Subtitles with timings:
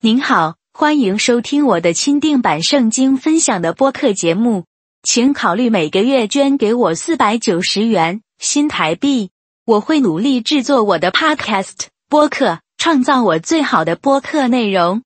[0.00, 4.64] 您好，欢迎收听我的钦定版圣经分享的播客节目，
[5.02, 9.30] 请考虑每个月捐给我四百九十元新台币，
[9.66, 15.02] 我会努力制作我的 Podcast 播客，创造我最好的播客内容。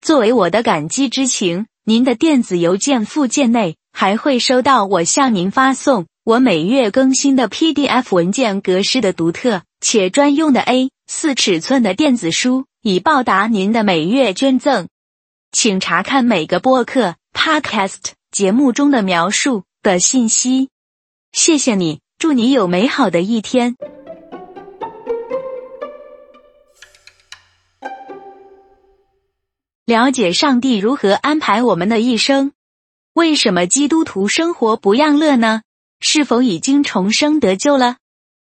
[0.00, 12.64] 作为我的感激之情，您的电子邮件附件内还会收到我向您发送我每月更新的 PDF 文件格式的独特且专用的 A 四尺寸的电子书。
[12.80, 14.88] 以报答您的每月捐赠，
[15.52, 20.70] 请查看每个播客 （podcast） 节目中的描述的信息。
[21.30, 23.76] 谢谢你，祝你有美好的一天。
[29.84, 32.52] 了解上帝如何安排我们的一生。
[33.12, 35.60] 为什么基督徒生活不样乐呢？
[36.00, 37.98] 是否已经重生得救了？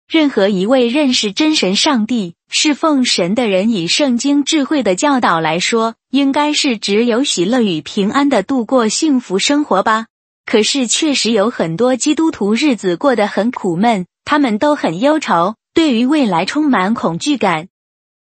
[0.08, 10.06] 任何一位认识真神上帝、侍奉神的人，以圣经智慧的教导来说，应该是只有喜乐与平安的度过幸福生活吧。
[10.46, 17.68] 可是，确实有很多基督徒日子过得很苦闷，他们都很忧愁，对于未来充满恐惧感。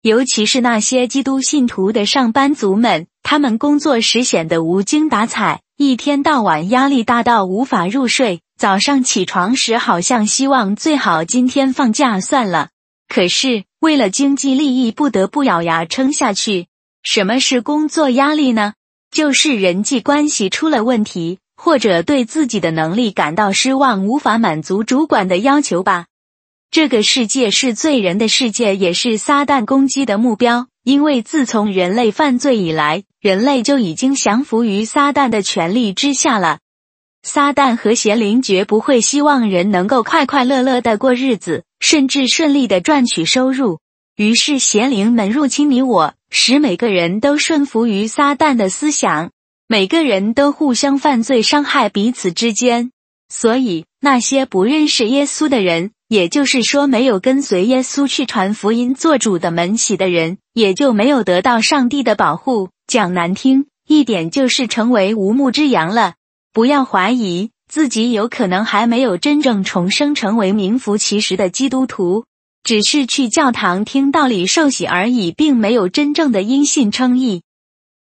[0.03, 8.43] 尤其是那些基督信徒的上班族们，他们工作时显得无精打采，一天到晚压力大到无法入睡。
[8.59, 12.69] 早上起床时，好像希望最好今天放假算了。
[13.09, 16.67] 可是为了经济利益，不得不咬牙撑下去。
[17.03, 18.75] 什么是工作压力呢？
[19.11, 26.07] 就是人际关系出了问题，或者对自己的能力感到失望，无法满足主管的要求吧。
[26.71, 30.67] 这个世界是罪人的世界，也是撒旦攻击的目标。
[30.85, 36.59] 因为自从人类犯罪以来，人类就已经降服于撒旦的权力之下了。
[37.23, 43.81] 撒旦和邪灵绝不会希望人能够快快乐乐的过日子，甚至顺利的赚取收入。
[44.17, 49.31] 于是邪灵们入侵你我，使每个人都顺服于撒旦的思想，
[49.67, 52.93] 每个人都互相犯罪，伤害彼此之间。
[53.33, 62.69] 所以那些不认识耶稣的人，也就是说没有跟随耶稣去传福音、做主的门喜的人，也就没有得到上帝的保护。
[62.87, 66.15] 讲难听一点，就是成为无牧之羊了。
[66.53, 72.25] 不要怀疑自己有可能还没有真正重生，成为名副其实的基督徒，
[72.65, 77.43] 只是去教堂听道理、受洗而已，并没有真正的因信称义。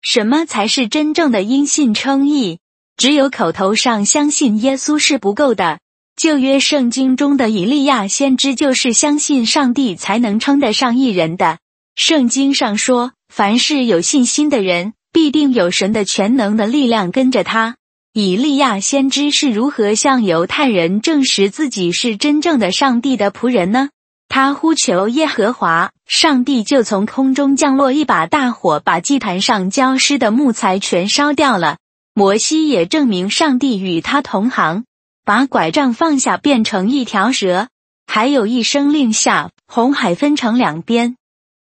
[0.01, 2.59] 什么才是真正的因信称义？
[2.95, 5.79] 只有口头上相信耶稣是不够的。
[6.15, 11.59] 旧约圣经中的以利亚先知就是相信上帝才能称得上一人的。
[11.93, 17.75] 圣经上说，凡是有信心的人，必定有神的全能的力量跟着他。
[18.19, 23.89] 以利亚先知是如何向犹太人证实自己是真正的上帝的仆人呢？
[24.27, 31.77] 他呼求耶和华，上帝就从空中降落一把大火，把祭坛上浇湿的木材全烧掉了。
[32.15, 34.85] 摩西也证明上帝与他同行，
[35.23, 37.67] 把拐杖放下变成一条蛇，
[38.07, 41.17] 还有一声令下，红海分成两边。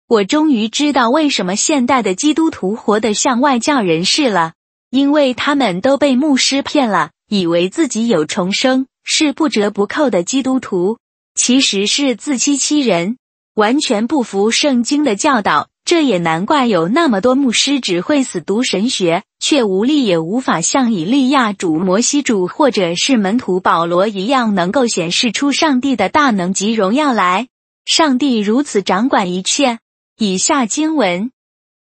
[0.08, 4.54] 我终于知道为什么现代的基督徒活得像外教人士了。
[4.96, 11.00] 因为他们都被牧师骗了，以为自己有重生，是不折不扣的基督徒，
[11.36, 13.18] 其实是自欺欺人，
[13.56, 15.68] 完全不服圣经的教导。
[15.84, 27.50] 这也难怪有那么多牧师只会死读神学，却无力也无法像以利亚主、摩西主或者是门徒保罗一样，能够显示出上帝的大能及荣耀来。
[27.84, 29.80] 上帝如此掌管一切。
[30.18, 31.32] 以下经文：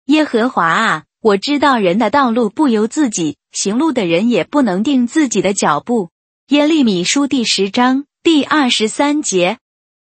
[0.08, 1.04] 耶和华啊。
[1.28, 6.10] 我知道人的道路不由自己，行路的人也不能定自己的脚步。
[6.48, 9.58] 耶利米书第十章第二十三节。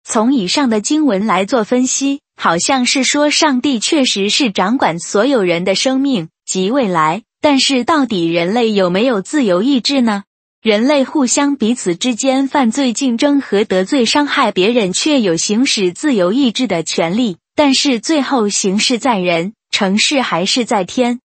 [0.03, 7.24] 从以上的经文来做分析，好像是说上帝确实是掌管所有人的生命及未来。
[7.41, 10.26] 但是到底人类有没有自由意志呢？
[10.62, 17.38] 人类互相彼此之间犯罪、竞争和得罪、伤害别人，却有行使自由意志的权利。
[17.56, 19.53] 但是最后行事在人。
[19.72, 21.20] 城市还是在天。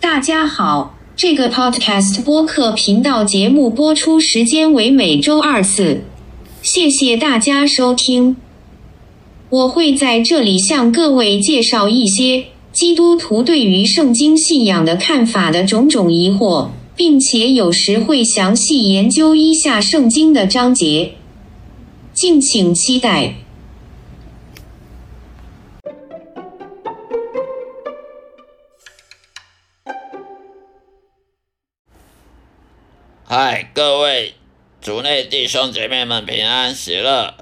[0.00, 6.02] 大家好，这个 Podcast 播客频道节目播出时间为每周二次，
[6.62, 8.36] 谢谢大家收听。
[9.48, 21.14] 我会在这里向各位介绍一些基督徒对于圣经信仰的看法的种种疑惑，并且有时会详细研究一下圣经的章节，
[22.12, 23.36] 敬请期待。
[33.28, 34.34] 嗨，各位
[34.80, 37.34] 族内弟兄姐妹们，平安喜乐！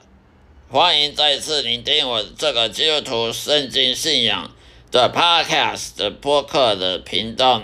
[0.70, 4.50] 欢迎再次聆听我这个基督徒圣经信仰
[4.90, 7.60] 的 Podcast 的播客的频道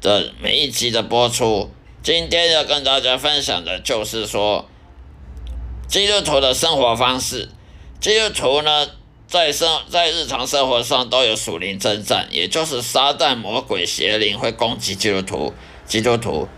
[0.00, 1.72] 的每一集的播出。
[2.04, 4.68] 今天要跟大家分享的就是说，
[5.88, 7.48] 基督徒的生活方式。
[7.98, 8.88] 基督徒呢，
[9.26, 15.52] 在生在日常生活上都有属灵征战，也就是撒旦、魔鬼、邪灵会攻击基督徒。
[15.84, 16.48] 基督徒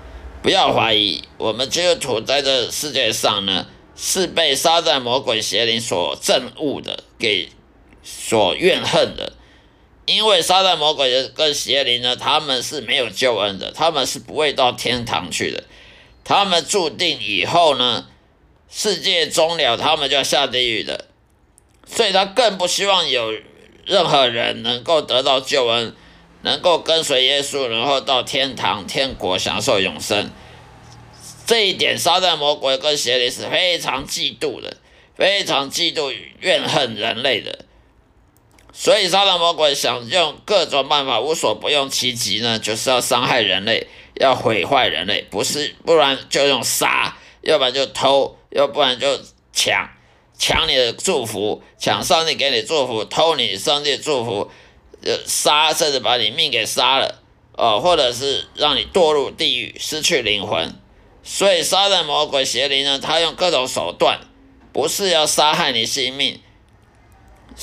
[0.45, 3.67] 不要怀疑，我们基督徒在这世界上呢。
[3.97, 7.49] 是被撒旦魔鬼邪灵所憎恶的，给
[8.03, 9.35] 所怨恨的。
[10.05, 15.63] 因为撒旦魔鬼跟邪灵呢，他们是没有救恩的，他们是不会到天堂去的。
[16.25, 18.09] 他们注定以后呢，
[18.69, 21.05] 世界终了，他们就要下地狱的。
[21.87, 23.33] 所以他更不希望有
[23.87, 25.95] 任何人能够得到救恩，
[26.45, 30.31] 能够跟随耶稣，然后到天堂、天国享受永生。
[31.47, 34.77] 这一点，撒旦魔鬼跟邪灵是非常嫉妒的，
[35.17, 37.65] 非常嫉妒、怨恨人类的。
[38.73, 45.23] 所以，撒旦魔鬼想用各种办法，无所不用其极呢，就是要伤害人类，要毁坏人类。
[45.31, 49.21] 不是，不然就用杀，要不然就偷，要不然就
[49.53, 49.89] 抢，
[50.37, 54.51] 抢你的祝福，抢上帝给你祝福，偷你上帝祝福，
[55.27, 57.21] 杀，甚至把你命给杀了，
[57.53, 60.75] 哦，或者是让你堕入地狱，失去灵魂。
[61.23, 64.21] 所以，杀人魔鬼邪灵呢，他用各种手段，
[64.73, 66.41] 不是要杀害你性命。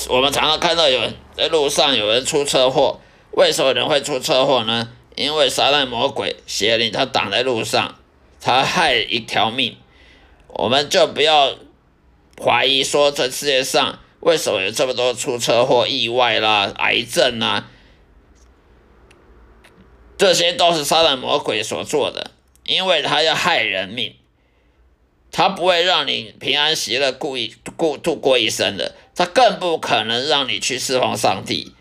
[0.07, 2.99] 我们常常看到有人在路上有人出车祸，
[3.31, 4.89] 为什么人会出车祸呢？
[5.15, 7.95] 因为杀人魔鬼邪灵他挡在路上，
[8.39, 9.77] 他害一条命。
[10.47, 11.53] 我们就不要
[12.41, 17.69] 怀疑说，这世界上为什么有这么多出车祸、意外啦、癌症啊，
[20.17, 22.31] 这些都是杀人魔鬼所做的。
[22.63, 24.15] 因为他要害人命，
[25.31, 31.73] 他不会让你平安喜乐、故意过度过一生的，他更不可能让你去释放上帝，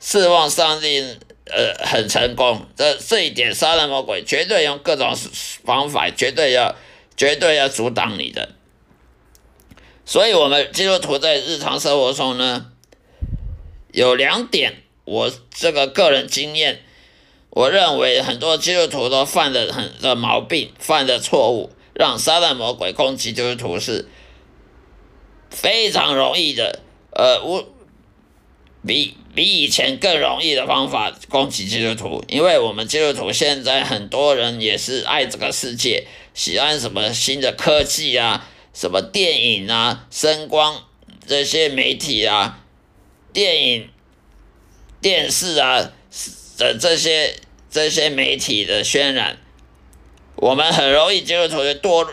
[0.00, 1.16] 释放上帝，
[1.46, 2.66] 呃，很成功。
[2.76, 5.14] 这这一点，杀人魔鬼绝对用各种
[5.64, 6.74] 方法，绝对要
[7.16, 8.56] 绝对要阻挡你的。
[10.06, 12.70] 所以，我们基督徒在日常生活中呢，
[13.92, 16.82] 有两点，我这个个人经验。
[17.50, 24.08] 我认为很多基督徒都犯的很的毛病，犯的错误，让撒旦魔鬼攻击基督徒是
[25.50, 26.80] 非常容易的，
[27.12, 27.64] 呃，无
[28.84, 40.84] 比比以前更容易的方法攻击基督徒，因为我们基督徒现在很多人也是爱这个世界，喜欢什么新的科技啊，什么电影啊、声光
[41.26, 42.60] 这些媒体啊、
[43.32, 43.88] 电影、
[45.00, 45.90] 电视啊
[46.58, 47.36] 的这些。
[47.70, 49.36] 这些媒体的渲染，
[50.36, 52.08] 我们很容易基督徒就堕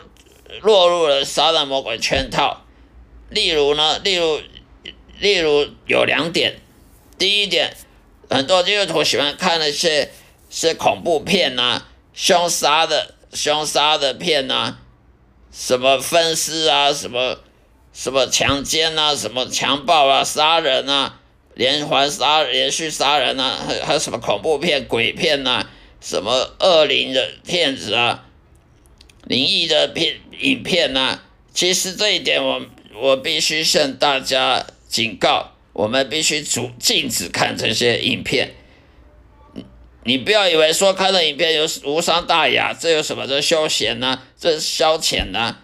[0.61, 2.65] 落入了撒旦魔鬼圈套。
[3.29, 4.41] 例如呢，例如，
[5.19, 6.59] 例如有两点。
[7.19, 7.77] 第一点，
[8.27, 10.09] 很多基督徒喜欢看那些
[10.49, 11.85] 是恐怖片呐，
[12.15, 14.79] 凶杀的凶杀的片呐，
[15.51, 17.39] 什么分尸啊，什么
[17.93, 21.17] 什么强奸啊，什么强暴啊，杀人啊。
[21.53, 25.67] 连环杀、连续杀人啊，还还有什么恐怖片、鬼片呐？
[25.99, 28.23] 什么恶灵的片子啊？
[29.25, 31.19] 灵异的片影片呐？
[31.53, 32.61] 其实这一点，我
[32.95, 38.55] 我必须向大家警告：我们必须阻禁止看这些影片。
[40.03, 43.27] 你不要以为说看了影片有无伤大雅，这有什么？
[43.27, 44.21] 这休闲呢？
[44.39, 45.57] 这消遣呢？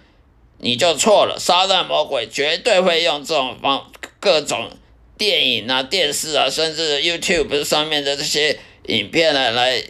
[0.60, 1.38] 你就错了。
[1.40, 4.70] 撒旦魔鬼绝对会用这种方各种。
[5.18, 9.84] 电影啊、电视啊，甚至 YouTube 上面的这些影片呢，来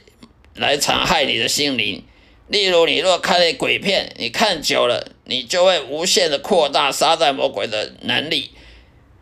[0.56, 2.02] 来残害你的心灵。
[2.48, 8.52] 例如，你若看那鬼片，你看久了，你就会无限的扩大杀旦魔鬼的能力。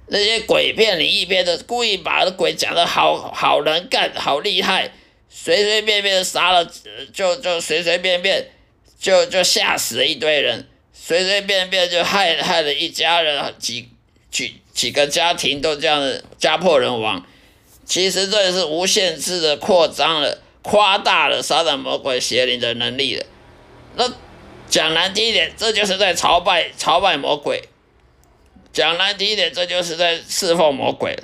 [0.06, 4.92] 那些鬼片、灵异片的，故意把鬼讲的好好能干、好厉害，
[5.38, 6.66] 随随便便杀了，
[7.14, 8.50] 就就随随便便
[8.98, 13.90] 就就吓死了一堆人，随随便便就害害了一家人几
[14.32, 14.56] 几。
[14.76, 17.26] 几个家庭都这样家破人亡，
[17.86, 23.26] 其实这也是无限制的扩张了、夸大了撒旦魔鬼邪灵的能力了。
[23.96, 24.12] 那
[24.70, 27.62] 讲难听一点，这就是在朝拜朝拜魔鬼；
[28.74, 31.18] 讲难听一点，这就是在侍奉魔鬼。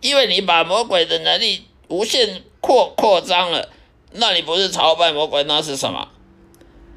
[0.00, 3.70] 因为你把魔鬼的能力无限扩扩张了，
[4.12, 6.08] 那你不是朝拜魔鬼，那是什么？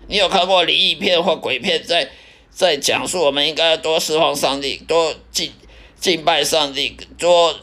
[0.07, 2.09] 你有看过灵异片或鬼片在
[2.49, 5.51] 在讲述我们应该要多侍奉上帝，多敬。
[5.99, 7.53] 敬拜上帝，多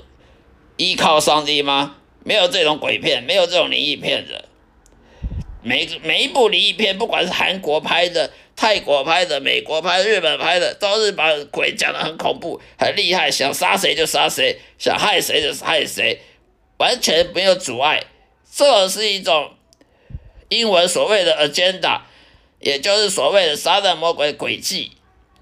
[0.76, 1.96] 依靠上帝吗？
[2.22, 4.44] 没有这种鬼片，没有这种灵异片的。
[5.62, 16.20] 每每一部灵异片，不管是韩国拍的、泰国拍的、美国拍、日本拍的，都是把鬼讲得很恐怖、很厉害，想杀谁就杀谁，想害谁就害谁，
[16.78, 18.04] 完全没有阻碍。
[18.52, 19.50] 这是一种
[20.49, 22.00] 英文所谓的 agenda，
[22.61, 24.92] 也就是所谓的撒旦魔鬼诡计，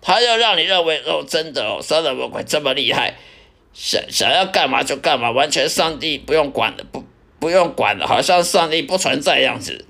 [0.00, 3.14] 他要让你认为哦，真的哦，撒旦魔鬼这么厉害，
[3.73, 7.05] 想想要干嘛就干嘛，完全上帝不用管的，不
[7.38, 9.87] 不用管的，好像上帝不存在样子。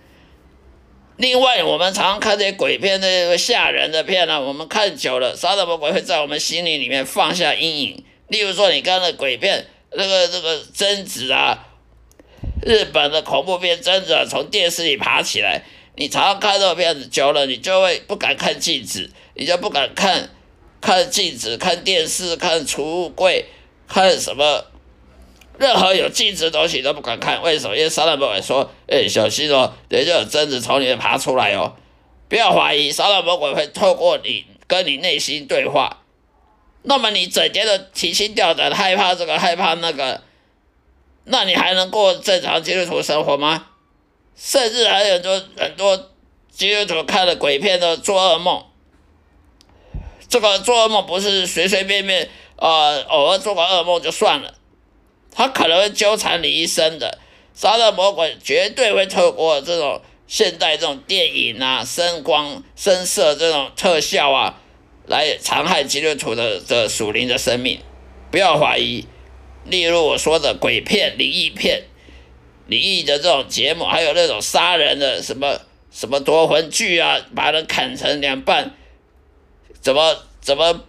[1.17, 8.05] 另外，我们常看这些鬼片，那个吓人的片呢，我们看久了，撒旦魔鬼会在我们心里里面放下阴影。
[8.27, 11.67] 例如说，你看那鬼片，那个那个贞子啊，
[12.63, 15.63] 日本的恐怖片贞子从电视里爬起来，
[15.97, 20.31] 你常常看这个片子久了，你就会不敢看镜子，你就不敢看
[20.81, 23.47] 看镜子、看电视、看储物柜、
[23.89, 24.67] 看什么。
[25.57, 27.77] 任何有镜子的东西都不敢看，为什么？
[27.77, 31.77] 因为杀人魔鬼说：“哎，小心哦，等一下有贞子从里面爬出来哦。”
[32.29, 36.03] 不要怀疑，杀人魔鬼会透过你跟你内心对话。
[36.87, 40.23] 那么你整天的提心吊胆，害怕这个害怕那个，
[41.25, 43.69] 那你还能过正常基督徒生活吗？
[44.37, 46.11] 甚至还有很多很多
[46.50, 48.64] 基督徒看了鬼片的做噩梦。
[50.29, 54.53] 这个做噩梦不是随随便便，呃，偶尔做个噩梦就算了。
[55.33, 57.19] 他可能会纠缠你一生的，
[57.55, 64.61] 杀人魔鬼绝对会透过这种现代这种电影啊、声光、声色这种特效啊，
[65.06, 67.80] 来残害基督徒的的属灵的生命。
[68.30, 69.06] 不要怀疑，
[69.64, 71.84] 例如我说的鬼片、灵异片、
[72.66, 78.75] 灵异的这种节目，还有那种杀人的什么什么夺魂剧啊，把人砍成两半，
[79.80, 80.84] 怎么怎么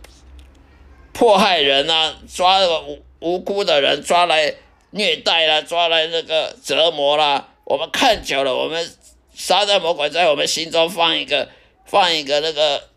[1.13, 3.05] 迫害人啊，抓个无。
[3.21, 4.53] 无辜的人抓来
[4.91, 7.47] 虐待啦，抓来那个折磨啦。
[7.63, 8.87] 我们看久了，我们
[9.33, 11.49] 杀人魔鬼在我们心中放一个
[11.85, 12.89] 放一个那个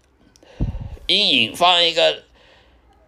[1.09, 2.23] 阴影，放一个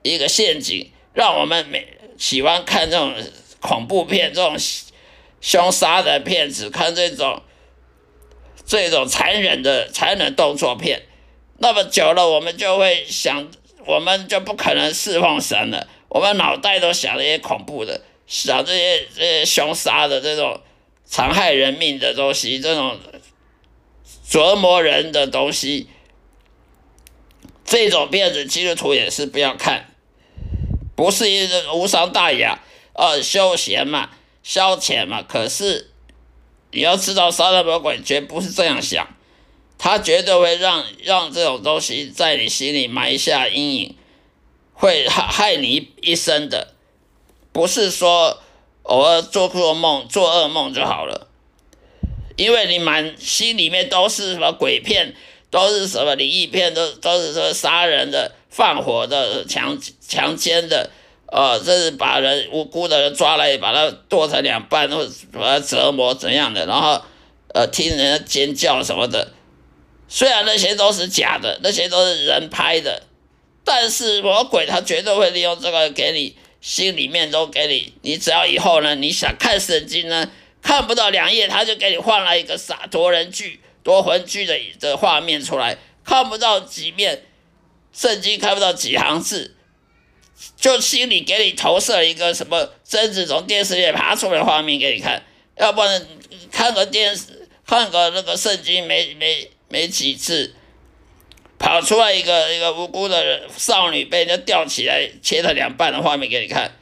[0.03, 1.87] 一个陷阱，让我们每
[2.19, 3.15] 喜欢看这种
[3.61, 4.57] 恐怖片、这种
[5.41, 7.43] 凶杀的片子，看这种
[8.67, 11.03] 这种残忍的残忍动作片。
[11.59, 13.51] 那么久了，我们就会想，
[13.87, 15.87] 我们就不可能释放神了。
[16.09, 20.61] 我们脑袋都想这些恐怖的，想这些这些凶杀的这种
[21.05, 22.99] 残害人命的东西，这种
[24.27, 25.89] 折磨人的东西，
[27.71, 29.95] 这种片子基督徒也是不要看，
[30.97, 32.59] 不是一个无伤大雅，
[32.95, 34.11] 呃，休闲嘛，
[34.43, 35.23] 消遣嘛。
[35.23, 35.93] 可是
[36.73, 39.07] 你要知道，杀人魔鬼绝不是这样想，
[39.79, 43.97] 他绝对会让让这种东西在你心里埋下阴影。
[44.73, 46.75] 会害害你一生的，
[47.53, 48.43] 不是说
[48.83, 51.29] 偶尔做做梦、做噩梦就好了，
[52.37, 55.15] 因为你满心里面都是什么鬼片，
[55.51, 60.91] 都是什么灵异片，都都是说杀人的、放火的、强强奸的，
[61.27, 67.03] 呃，这是把人无辜的人抓来，把他剁成两半，或者把他折磨怎样的，然后
[67.53, 69.33] 呃听人家尖叫什么的，
[70.09, 73.03] 虽然那些都是假的，那些都是人拍的。
[73.63, 80.31] 但是魔鬼他绝对会利用这个给你心里面都给你，你只要以后呢，你想看圣经呢，
[80.63, 87.25] 看不到两页，他就给你换了一个洒脱人剧、夺魂剧的的画面出来，看不到几面
[87.93, 89.57] 圣经，看不到几行字，
[90.57, 95.23] 就心里给你投射一个什么贞子从电视里爬出来的画面给你看，
[95.57, 96.07] 要不然
[96.51, 100.55] 看个电视，看个那个圣经没没没几次。
[101.59, 106.75] 跑出来一个一个无辜的少女被人家吊起来切成两半的画面给你看，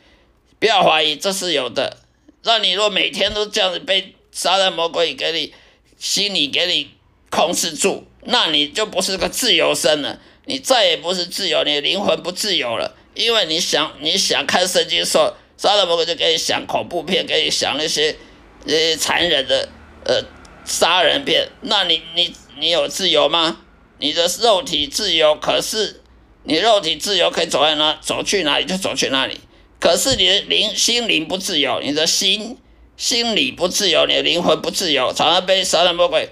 [0.60, 1.96] 不要怀疑，这是有的。
[2.44, 5.52] 让你若每天都这样子被杀人魔鬼给你
[5.98, 6.90] 心里给你
[7.30, 12.96] 控制住，那你就不是个自由身了，你再也不是自由，你的灵魂不自由了。
[13.14, 18.16] 因为你想你想看圣经说杀人魔鬼就给你想恐怖片，给你想那些
[18.64, 19.68] 呃残忍的
[20.04, 20.22] 呃
[20.64, 23.60] 杀人片，那你你你有自由吗？
[23.98, 26.02] 你的肉体自由，可是
[26.44, 29.40] 你肉体自由可以走在哪，走去哪里就走去哪里。
[29.80, 32.56] 可是你的灵心灵不自由，你的心
[32.98, 36.28] 心理不自由，你的灵魂不自由，常常被杀人魔鬼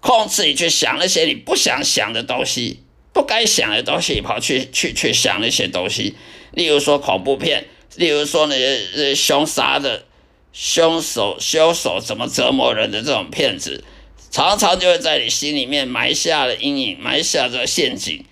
[0.00, 6.14] 控制你去想那些你不想想的东西，不该想的东西，跑去去去想那些东西。
[6.52, 10.04] 例如说恐怖片，例如说那些凶杀的
[10.52, 13.84] 凶手凶手怎么折磨人的这种片子。
[14.30, 18.24] 常常就会在你心里面埋下了阴影，埋下这陷阱。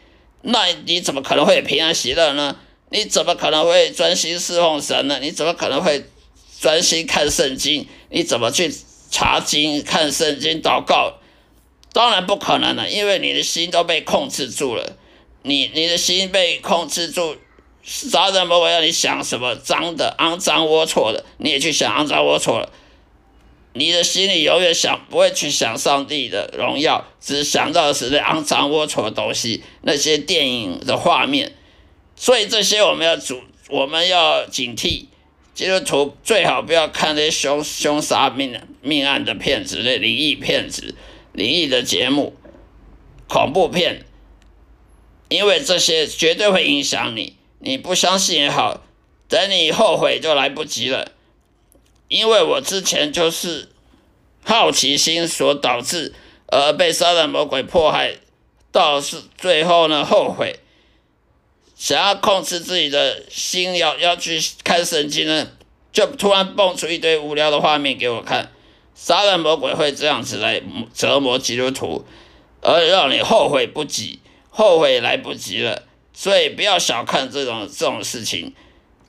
[0.42, 2.56] 那你怎么可能会平安喜乐呢？
[2.88, 5.18] 你怎么可能会专心侍奉神呢？
[5.20, 6.04] 你怎么可能会
[6.60, 7.88] 专心看圣经？
[8.10, 8.70] 你怎么去
[9.10, 11.14] 查经、看圣经、祷告？
[11.94, 14.96] 当然不可能了，因为你的心都被控制住了，
[15.42, 17.36] 你你的心被控制住，
[17.82, 22.70] 杀人魔鬼让你想什么脏的、肮脏、龌龊的，你也去想肮脏、龌龊了。
[23.72, 31.56] 你的心里永远想不会去想上帝的荣耀，只想到的是那肮脏龌龊的东西，那些电影的画面。
[32.16, 33.40] 所以这些我们要主，
[33.70, 35.06] 我们要警惕。
[35.60, 40.94] 基督徒最好不要看那些凶凶杀命命案的片子，那灵异片子、
[41.34, 42.34] 灵异的节目、
[43.28, 44.06] 恐怖片，
[45.28, 47.36] 因为这些绝对会影响你。
[47.58, 48.82] 你不相信也好，
[49.28, 51.12] 等你后悔就来不及了。
[52.08, 53.68] 因为我之前就是
[54.42, 56.14] 好奇心所导致
[56.46, 58.14] 而被杀人魔鬼迫害，
[58.72, 60.58] 到是最后呢后悔，
[61.80, 65.48] 想要控制自己的心，要要去看圣经呢，
[65.90, 68.52] 就突然蹦出一堆无聊的画面给我看。
[68.94, 70.60] 杀人魔鬼会这样子来
[70.92, 72.04] 折磨基督徒，
[72.60, 74.20] 而让你后悔不及，
[74.50, 75.84] 后悔来不及了。
[76.12, 78.52] 所以不要小看这种这种事情。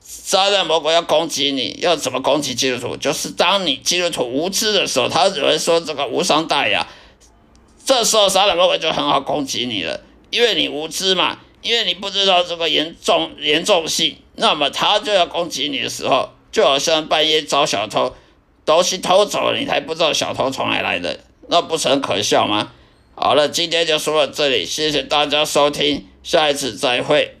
[0.00, 2.96] 杀人魔鬼要攻击你，要怎么攻击基督徒？
[2.96, 6.88] 就是当你基督徒无知的时候，他只会说这个无伤大雅。
[7.84, 10.00] 这时候杀人魔鬼就很好攻击你了，
[10.30, 18.14] 因为你无知嘛，因为你不知道这个严重严重性，那么他就要攻击你的时候，就好像半夜找小偷，
[18.66, 22.72] 东西偷走了，你还不知道小偷从哪来的，那不是很可笑吗？
[23.14, 27.36] 好了，今天就说到这里，谢谢大家收听，下一次再会。